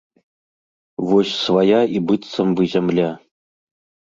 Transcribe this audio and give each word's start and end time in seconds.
Вось 1.09 1.33
свая 1.41 1.81
і 1.99 2.01
быццам 2.09 2.47
бы 2.59 2.63
зямля. 2.73 3.11